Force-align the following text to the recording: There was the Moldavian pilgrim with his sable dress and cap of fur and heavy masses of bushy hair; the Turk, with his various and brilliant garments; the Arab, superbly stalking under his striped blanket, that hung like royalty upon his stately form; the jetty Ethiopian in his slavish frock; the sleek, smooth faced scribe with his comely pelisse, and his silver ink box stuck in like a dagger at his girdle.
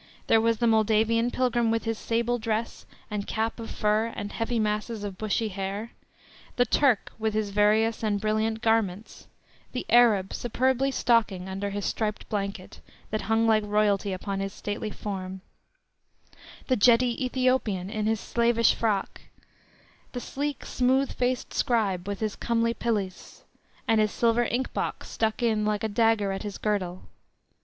There 0.25 0.41
was 0.41 0.57
the 0.57 0.65
Moldavian 0.65 1.29
pilgrim 1.29 1.69
with 1.69 1.83
his 1.83 1.99
sable 1.99 2.39
dress 2.39 2.87
and 3.11 3.27
cap 3.27 3.59
of 3.59 3.69
fur 3.69 4.07
and 4.15 4.31
heavy 4.31 4.57
masses 4.57 5.03
of 5.03 5.15
bushy 5.19 5.49
hair; 5.49 5.91
the 6.55 6.65
Turk, 6.65 7.11
with 7.19 7.35
his 7.35 7.51
various 7.51 8.01
and 8.01 8.19
brilliant 8.19 8.61
garments; 8.63 9.27
the 9.73 9.85
Arab, 9.91 10.33
superbly 10.33 10.89
stalking 10.89 11.47
under 11.47 11.69
his 11.69 11.85
striped 11.85 12.27
blanket, 12.29 12.79
that 13.11 13.21
hung 13.29 13.45
like 13.45 13.63
royalty 13.63 14.11
upon 14.11 14.39
his 14.39 14.53
stately 14.53 14.89
form; 14.89 15.41
the 16.65 16.75
jetty 16.75 17.23
Ethiopian 17.23 17.91
in 17.91 18.07
his 18.07 18.19
slavish 18.19 18.73
frock; 18.73 19.21
the 20.13 20.19
sleek, 20.19 20.65
smooth 20.65 21.11
faced 21.13 21.53
scribe 21.53 22.07
with 22.07 22.21
his 22.21 22.35
comely 22.35 22.73
pelisse, 22.73 23.43
and 23.87 24.01
his 24.01 24.09
silver 24.11 24.45
ink 24.45 24.73
box 24.73 25.09
stuck 25.09 25.43
in 25.43 25.63
like 25.63 25.83
a 25.83 25.87
dagger 25.87 26.31
at 26.31 26.41
his 26.41 26.57
girdle. 26.57 27.03